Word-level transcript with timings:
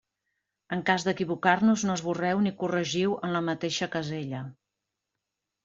En 0.75 0.79
cas 0.87 1.05
d'equivocar-vos, 1.07 1.83
no 1.89 1.99
esborreu 1.99 2.43
ni 2.47 2.55
corregiu 2.63 3.15
en 3.29 3.37
la 3.39 3.45
mateixa 3.51 3.91
casella. 3.99 4.43